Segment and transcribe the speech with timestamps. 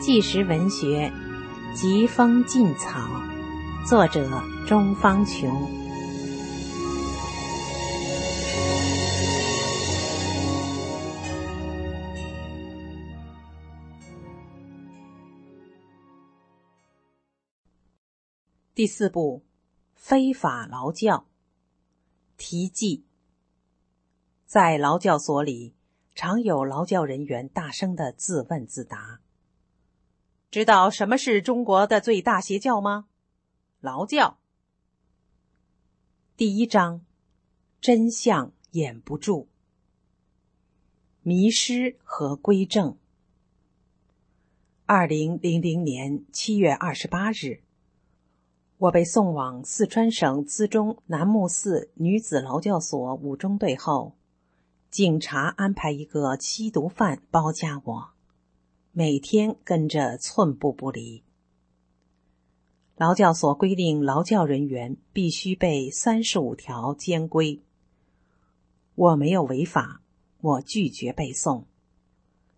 [0.00, 1.12] 纪实文学
[1.78, 2.98] 《疾风劲草》，
[3.86, 4.26] 作者
[4.66, 5.68] 钟方琼。
[18.74, 19.44] 第四部：
[19.94, 21.26] 非法劳教。
[22.38, 23.04] 题记：
[24.46, 25.74] 在劳教所里，
[26.14, 29.20] 常有劳教人员大声的自问自答。
[30.50, 33.06] 知道什么是中国的最大邪教吗？
[33.78, 34.38] 劳教。
[36.36, 37.02] 第一章：
[37.80, 39.46] 真相掩不住。
[41.22, 42.96] 迷失和归正。
[44.86, 47.62] 二零零零年七月二十八日，
[48.76, 54.16] 我被送往四川省资中南木寺女子劳教所五中队后，
[54.90, 58.10] 警察安排一个吸毒犯包夹我。
[58.92, 61.22] 每天跟着寸步不离。
[62.96, 67.62] 劳教所规定，劳教人员必须背三十五条监规。
[68.96, 70.02] 我没有违法，
[70.40, 71.64] 我拒绝背诵，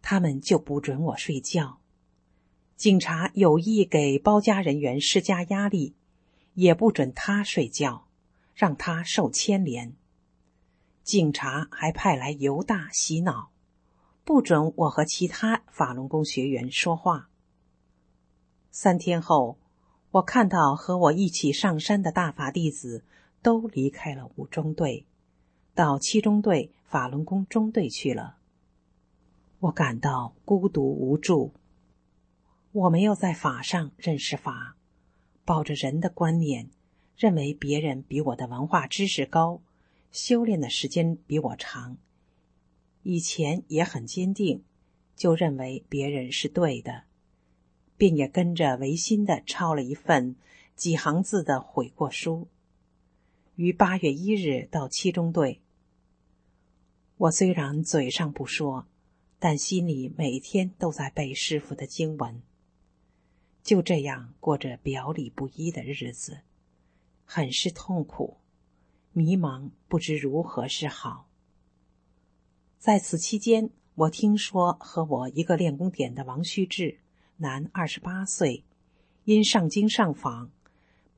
[0.00, 1.80] 他们就不准我睡觉。
[2.76, 5.94] 警察有意给包家人员施加压力，
[6.54, 8.06] 也不准他睡觉，
[8.54, 9.94] 让他受牵连。
[11.02, 13.49] 警察还派来犹大洗脑。
[14.24, 17.28] 不准我和其他法轮功学员说话。
[18.70, 19.58] 三天后，
[20.12, 23.04] 我看到和我一起上山的大法弟子
[23.42, 25.06] 都离开了五中队，
[25.74, 28.36] 到七中队法轮功中队去了。
[29.58, 31.52] 我感到孤独无助。
[32.72, 34.76] 我没有在法上认识法，
[35.44, 36.70] 抱着人的观念，
[37.16, 39.60] 认为别人比我的文化知识高，
[40.12, 41.96] 修炼的时间比我长。
[43.02, 44.62] 以前也很坚定，
[45.16, 47.04] 就认为别人是对的，
[47.96, 50.36] 便也跟着违心的抄了一份
[50.76, 52.48] 几行字的悔过书。
[53.56, 55.60] 于八月一日到七中队。
[57.16, 58.86] 我虽然嘴上不说，
[59.38, 62.42] 但心里每天都在背师傅的经文。
[63.62, 66.40] 就这样过着表里不一的日子，
[67.24, 68.38] 很是痛苦，
[69.12, 71.29] 迷茫，不知如何是好。
[72.80, 76.98] 在此期间，我听说和我一个练功点的王旭志，
[77.36, 78.64] 男，二十八岁，
[79.24, 80.50] 因上京上访，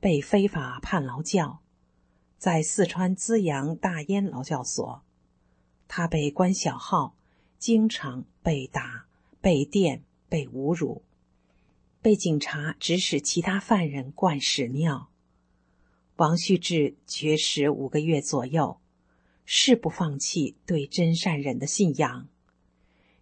[0.01, 1.61] 被非法判劳教，
[2.37, 5.03] 在四川资阳大烟劳教所，
[5.87, 7.15] 他被关小号，
[7.57, 9.05] 经常被打、
[9.39, 11.01] 被电、被侮辱，
[12.01, 15.07] 被警察指使其他犯人灌屎尿。
[16.17, 18.81] 王旭志绝食五个月左右。
[19.45, 22.27] 誓不放弃对真善忍的信仰，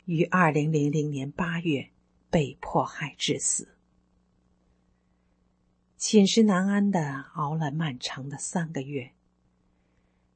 [0.05, 1.89] 于二零零零年八月
[2.29, 3.75] 被迫害致死。
[5.97, 9.11] 寝食难安的熬了漫长的三个月，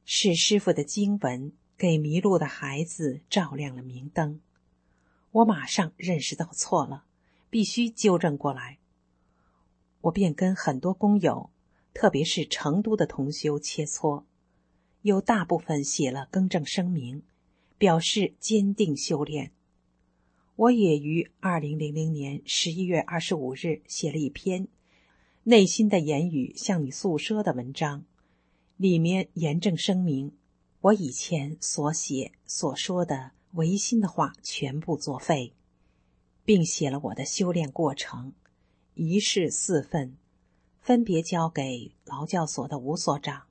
[0.06, 4.41] 是师傅的经文给迷路的孩子照亮了明灯。
[5.31, 7.06] 我马上认识到错了，
[7.50, 8.78] 必须纠正过来。
[10.02, 11.50] 我便跟很多工友，
[11.94, 14.23] 特别是成都的同修切磋。
[15.05, 17.21] 有大部分写了更正声明，
[17.77, 19.51] 表示坚定修炼。
[20.55, 24.67] 我也于二零零零年十一月二十五日写了一篇
[25.43, 28.03] 内心的言语向你诉说的文章，
[28.77, 30.31] 里面严正声明，
[30.81, 35.53] 我以前所写所说的违心的话全部作废，
[36.43, 38.33] 并写了我的修炼过程，
[38.95, 40.17] 一式四份，
[40.81, 43.44] 分别交给劳教所的吴所长。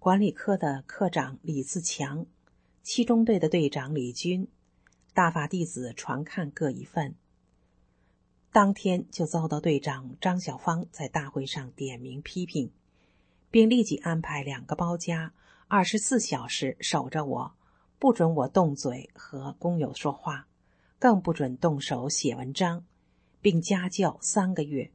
[0.00, 2.24] 管理科的科长李自强，
[2.82, 4.48] 七中队的队长李军，
[5.12, 7.16] 大法弟子传看各一份。
[8.50, 12.72] 当天就遭到队长张小芳在大会上点名批评，
[13.50, 15.34] 并立即安排两个包夹，
[15.68, 17.52] 二十四小时守着我，
[17.98, 20.48] 不准我动嘴和工友说话，
[20.98, 22.86] 更不准动手写文章，
[23.42, 24.92] 并家教三个月，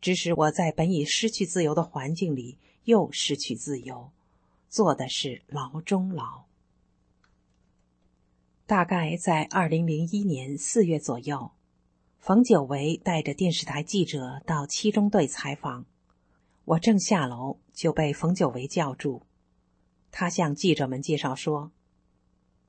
[0.00, 4.10] 致使我在本已失去自由的环境里又失去自由。
[4.70, 6.44] 做的是牢中牢。
[8.66, 11.50] 大概在二零零一年四月左右，
[12.20, 15.86] 冯久维带着电视台记者到七中队采访，
[16.64, 19.26] 我正下楼就被冯久维叫住。
[20.12, 21.72] 他向记者们介绍说：“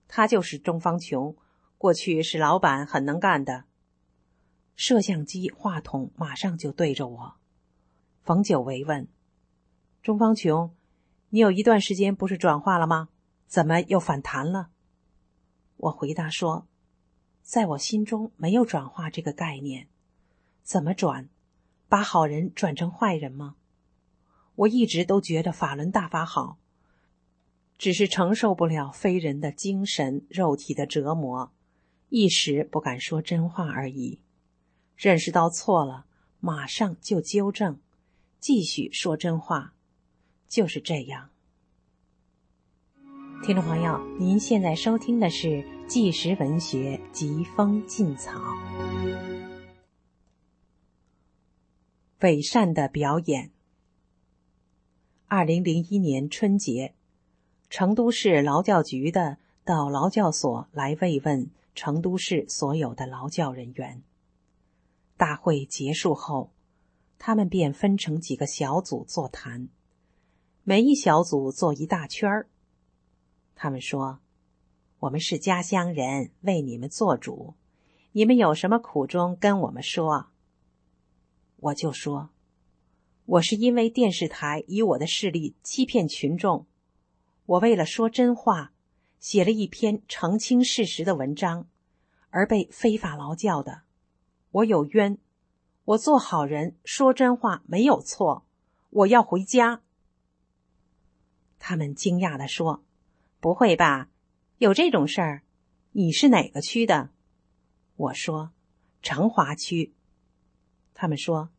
[0.09, 1.37] 他就是钟方琼，
[1.77, 3.65] 过去是老板，很能干的。”
[4.75, 7.35] 摄像机、话筒马上就对着我。
[8.23, 9.07] 冯久维问
[10.01, 10.75] ：“钟方琼。”
[11.33, 13.07] 你有一段时间不是转化了吗？
[13.47, 14.69] 怎么又反弹了？
[15.77, 16.67] 我回答说，
[17.41, 19.87] 在我心中没有转化这个概念，
[20.61, 21.29] 怎么转？
[21.87, 23.55] 把好人转成坏人吗？
[24.55, 26.57] 我一直都觉得法轮大法好，
[27.77, 31.53] 只是承受不了非人的精神肉体的折磨，
[32.09, 34.19] 一时不敢说真话而已。
[34.97, 36.05] 认识到错了，
[36.41, 37.79] 马上就纠正，
[38.41, 39.73] 继续说真话，
[40.51, 41.29] 就是这样。
[43.41, 45.47] 听众朋友，您现在收听的是
[45.87, 48.37] 《纪实文学·疾风劲草》，
[52.19, 53.51] 伪善的表演。
[55.27, 56.95] 二零零一年春节，
[57.69, 64.03] 成都市劳教局的到劳教所来慰问成都市所有的劳教人员。
[65.15, 66.51] 大会结束后，
[67.17, 69.69] 他们便分成几个小组座谈，
[70.63, 72.47] 每一小组坐一大圈儿。
[73.55, 74.19] 他们说
[75.01, 77.55] ：“我们是家乡人，为你们做主。
[78.11, 80.27] 你们有什么苦衷，跟我们说。”
[81.57, 82.29] 我就说
[83.25, 86.67] ：“我是因为电视台以我的势力欺骗群众，
[87.47, 88.71] 我为了说真话，
[89.19, 91.67] 写了一篇澄清事实的文章，
[92.29, 93.81] 而被非法劳教的。
[94.51, 95.17] 我有冤，
[95.85, 98.45] 我做好人，说真话没有错。
[98.91, 99.81] 我要回家。”
[101.63, 102.83] 他们惊讶的说。
[103.39, 104.09] 不会吧？
[104.57, 105.43] 有这种事儿？
[105.91, 107.11] 你是哪个区的？
[107.95, 108.51] 我说
[109.01, 109.93] 成华区。
[110.93, 111.49] 他们说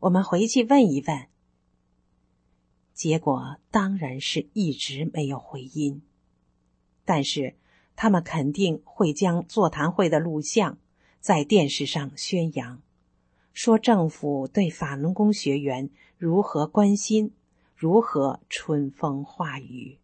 [0.00, 1.26] 我们回去问一问。
[2.92, 6.02] 结果当然是一直没有回音。
[7.04, 7.56] 但是
[7.96, 10.78] 他们肯定会将座谈会的录像
[11.20, 12.80] 在电视上宣扬，
[13.52, 17.32] 说政府对法轮功学员如何关心，
[17.82, 19.98] 如何春风化雨。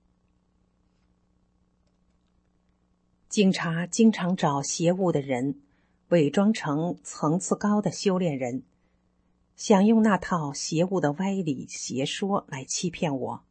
[3.29, 5.61] 警察经常找邪物的人，
[6.09, 8.65] 伪装成层次高的修炼人，
[9.55, 13.45] 想用那套邪物的歪理邪说来欺骗我。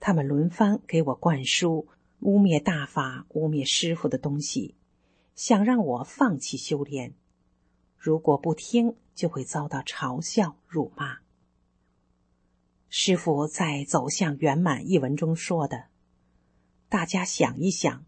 [0.00, 1.86] 他们轮番给我灌输
[2.22, 4.74] 污蔑大法、污蔑师傅的东西，
[5.36, 7.14] 想让我放弃修炼。
[7.96, 11.18] 如果不听，就会遭到嘲笑、辱骂。
[12.90, 15.84] 师傅在《走向圆满》一文中说的
[16.88, 18.04] ：“大家想一想。”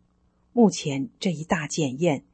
[0.53, 2.25] 目前这一大检验，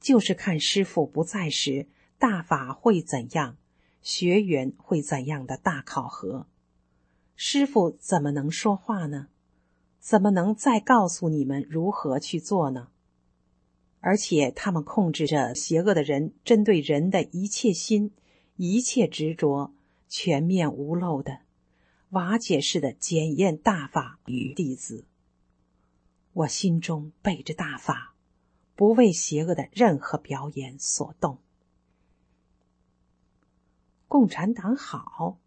[0.00, 3.56] 就是看师傅不在时，大法会怎样，
[4.02, 6.46] 学员会怎样的大考核。
[7.34, 9.28] 师傅怎么能说话呢？
[9.98, 12.88] 怎么能再告诉你们如何去做呢？
[14.00, 18.12] 而且他们控制着邪恶的人，针对人的一切心、
[18.56, 19.74] 一切执着，
[20.06, 21.40] 全面无漏的
[22.14, 25.04] 瓦解式的检验大法与弟子。
[26.32, 28.14] 我心中背着大法，
[28.76, 31.38] 不为邪恶的任何表演所动。
[34.06, 35.40] 共产党好，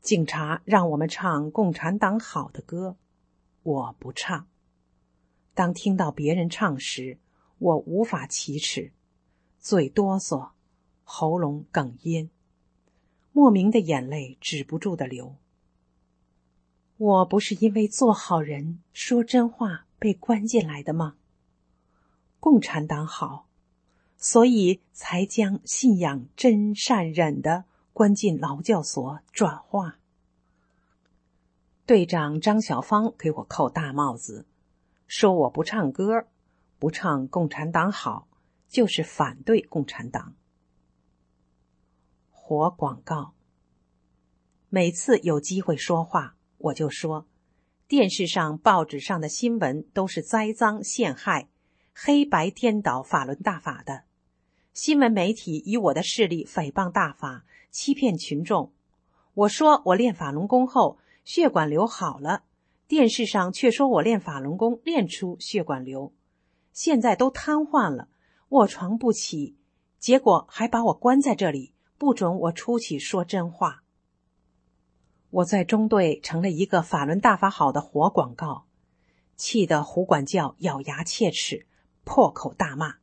[0.00, 2.96] 警察让我们唱《共产党好》的歌，
[3.64, 4.46] 我不唱。
[5.52, 7.18] 当听到别人唱时，
[7.58, 8.92] 我无法启齿，
[9.58, 10.50] 嘴哆嗦，
[11.02, 12.30] 喉咙哽咽，
[13.36, 15.34] 莫名的眼泪止不住的流。
[16.96, 21.16] 我不是因为做好人、说真话被关进来的吗？
[22.38, 23.48] 共产党好，
[24.16, 29.98] 所以才将信仰真善忍的关进劳教所转化。
[31.84, 34.46] 队长张小芳给我扣大帽子，
[35.08, 36.28] 说我不唱歌，
[36.78, 38.28] 不唱共产党好，
[38.68, 40.36] 就是反对共产党。
[42.46, 43.32] 活广告，
[44.68, 46.36] 每次有机会说话。
[46.58, 47.26] 我就说，
[47.88, 51.48] 电视上、报纸上的新闻都是栽赃陷害、
[51.94, 54.02] 黑白颠倒法轮大法的。
[54.74, 58.74] 新闻媒体以我的势力诽谤大法，欺骗群众。
[59.32, 62.42] 我说我练法轮功后血管瘤好了，
[62.86, 66.12] 电视上却说我练法轮功练出血管瘤，
[66.74, 68.10] 现在都瘫痪了，
[68.50, 69.56] 卧床不起。
[69.98, 71.72] 结果还把我关在这里，
[72.04, 73.82] 不准我出去说真话。
[75.30, 78.66] 我在中队成了一个法轮大法好的活广告，
[79.36, 81.66] 气得胡管教咬牙切齿，
[82.04, 82.96] 破口大骂：“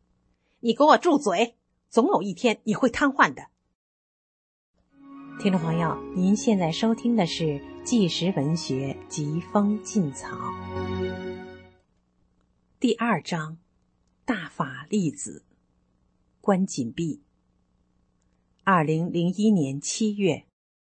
[0.62, 1.58] 你给我住嘴！
[1.90, 3.48] 总有一天你会瘫痪的。”
[5.42, 7.44] 听众朋友，您现在收听的是
[7.84, 10.28] 《纪实文学·疾风劲草》
[12.80, 13.58] 第二章：
[14.26, 15.44] 大法弟子
[16.40, 17.24] 关紧闭。
[18.74, 20.46] 二零零一年七月。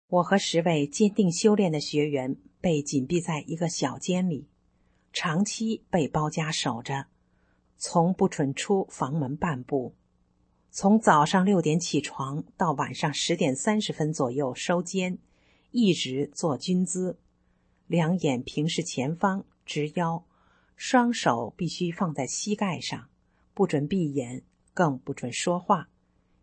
[0.07, 4.47] 我和十位坚定修炼的学员被紧闭在一个小间里，
[5.11, 7.07] 长期被包夹守着，
[7.79, 9.95] 从不准出房门半步。
[10.69, 15.17] 从早上六点起床到晚上十点三十分左右收肩，
[15.71, 17.17] 一直坐军姿，
[17.87, 20.23] 两眼平视前方，直腰，
[20.75, 23.09] 双手必须放在膝盖上，
[23.55, 25.89] 不准闭眼，更不准说话，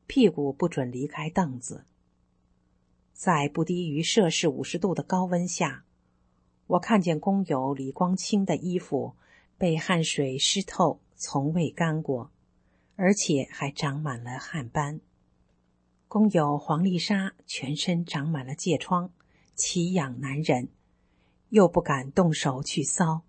[0.09, 1.85] 屁股不准离开凳子。
[3.13, 5.85] 在不低于摄氏五十度的高温下，
[6.67, 9.15] 我看见工友李光清的衣服
[9.57, 12.33] 被汗水湿透，从未干过。
[13.01, 15.01] 而且还长满了汗斑。
[16.09, 19.13] 工友黄丽莎全身长满了疥疮，
[19.55, 20.69] 奇痒难忍，
[21.51, 23.21] 又不敢动手去搔，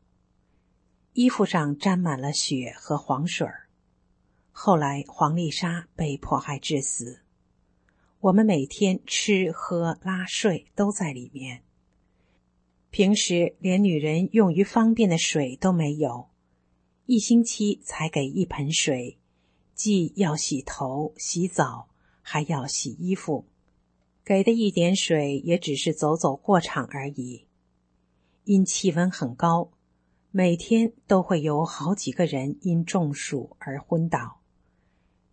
[1.14, 3.69] 衣服上沾满了血和黄水儿。
[4.62, 7.22] 后来黄丽莎被迫害致死。
[8.20, 11.64] 我们每天吃喝拉睡都在里面，
[12.90, 16.28] 平时连女人用于方便的水都没有，
[17.06, 19.18] 一星期才给一盆水。
[19.74, 21.88] 既要洗头、洗澡，
[22.22, 23.46] 还要洗衣服，
[24.26, 27.48] 给的一点水也只是走走过场而已。
[28.44, 29.72] 因气温很高，
[30.32, 34.39] 每天都会有好几个人因中暑而昏倒。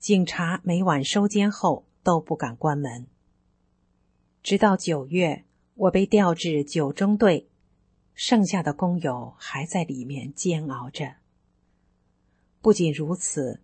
[0.07, 3.09] 警察每晚收监后都不敢关门。
[4.41, 5.45] 直到九月，
[5.75, 7.49] 我被调至九中队，
[8.15, 11.17] 剩下的工友还在里面煎熬着。
[12.61, 13.61] 不仅如此。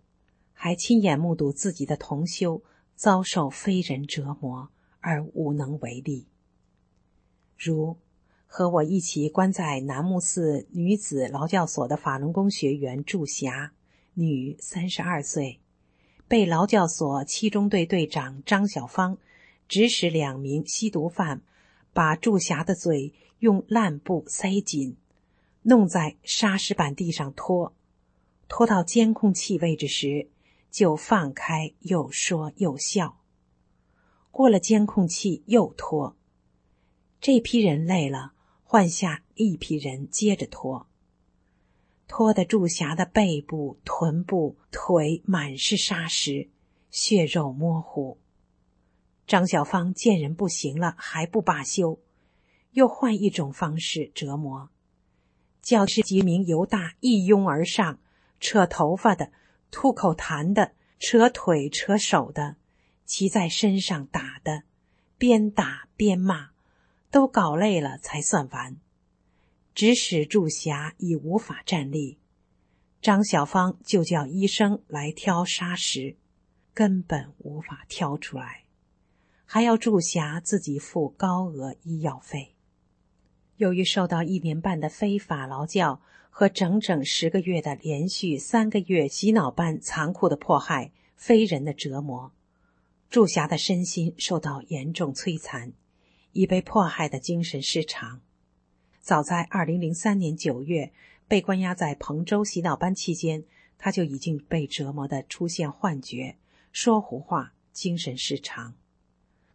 [0.52, 2.64] 还亲眼目睹自己的同修
[2.96, 6.26] 遭受非人折磨而无能为力，
[7.56, 7.96] 如
[8.48, 13.72] 和我一起关在楠木寺女子劳教所的法轮功学员祝霞，
[14.14, 15.60] 女，三十二岁，
[16.32, 19.18] 被劳教所七中队队长张小芳
[19.68, 21.42] 指使两名吸毒犯
[21.92, 24.96] 把祝霞的嘴用烂布塞紧，
[25.60, 27.74] 弄在砂石板地上拖，
[28.48, 30.30] 拖到监控器位置时。
[30.70, 33.18] 就放开，又说又笑。
[34.30, 36.16] 过了监控器，又拖。
[37.20, 38.32] 这批人累了，
[38.64, 40.86] 换下一批人接着拖。
[42.14, 46.50] 拖的祝霞的背部、臀部、腿满是沙石，
[46.90, 48.18] 血肉模糊。
[49.26, 51.98] 张小芳见人不行了，还不罢休，
[52.72, 54.68] 又换一种方式折磨。
[55.62, 57.98] 教师几名犹大一拥而上，
[58.38, 59.32] 扯头发的。
[59.70, 62.56] 吐口痰的，扯腿扯手的，
[63.06, 64.64] 骑在身上打的，
[65.16, 66.50] 边打边骂，
[67.10, 68.76] 都搞累了才算完。
[69.74, 72.18] 指使祝霞已无法站立，
[73.00, 76.16] 张小芳就叫医生来挑砂石，
[76.72, 78.64] 根本无法挑出来，
[79.44, 82.54] 还要祝霞自己付高额医药费。
[83.56, 86.00] 由于受到一年半的非法劳教。
[86.34, 92.32] 和整整十个月的连续三个月洗脑般残酷的迫害、非人的折磨，
[93.10, 95.74] 祝霞的身心受到严重摧残，
[96.32, 98.22] 已被迫害的精神失常。
[99.02, 100.92] 早在二零零三年九月
[101.26, 103.42] 被关押在彭州洗脑班期间，
[103.76, 106.36] 他就已经被折磨的出现幻觉、
[106.70, 108.74] 说胡话、精神失常。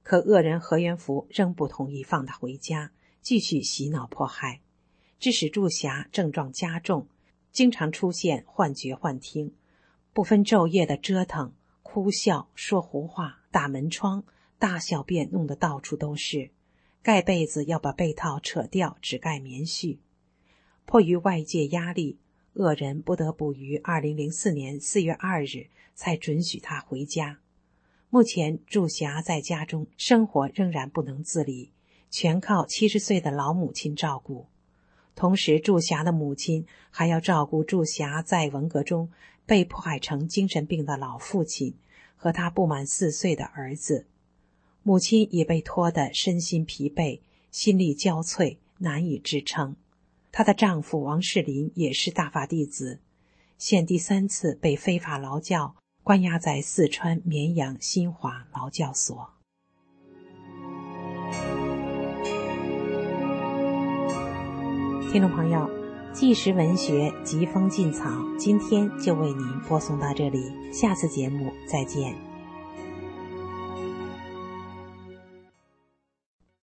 [0.03, 4.59] 可恶人何元福仍不同意放他回家，继续洗脑迫害。
[5.17, 7.07] 致使祝霞症状加重，
[7.53, 9.53] 经常出现幻觉、幻听，
[10.11, 14.25] 不分昼夜的折腾、哭笑、说胡话、打门窗、
[14.59, 16.51] 大小便弄得到处都是，
[17.01, 19.97] 盖被子要把被套扯掉，只盖棉絮。
[20.85, 22.17] 迫于外界压力，
[22.53, 27.39] 恶人不得不于二零零四年四月二日才准许他回家。
[28.09, 31.71] 目前，祝霞在家中生活仍然不能自理，
[32.09, 34.47] 全靠七十岁的老母亲照顾。
[35.13, 39.09] 同时，祝霞的母亲还要照顾祝霞在文革中
[39.45, 41.75] 被迫害成精神病的老父亲
[42.15, 44.07] 和他不满四岁的儿子。
[44.88, 47.20] 母亲也被拖得身心疲惫、
[47.51, 49.75] 心力交瘁，难以支撑。
[50.32, 53.01] 她的丈夫王世林也是大法弟子，
[53.58, 59.29] 现第三次被非法劳教，关押在四川绵阳新华劳教所。
[65.12, 65.70] 听众朋友，
[66.13, 72.26] 纪实文学疾风劲草，今天就为您播送到这里，下次节目再见。